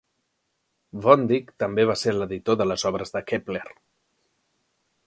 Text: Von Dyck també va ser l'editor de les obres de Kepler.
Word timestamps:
Von 1.03 1.27
Dyck 1.31 1.53
també 1.65 1.85
va 1.91 1.97
ser 2.05 2.15
l'editor 2.17 2.59
de 2.63 2.69
les 2.71 2.87
obres 2.93 3.17
de 3.19 3.25
Kepler. 3.35 3.67